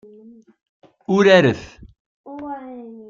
[1.15, 1.61] Uraret!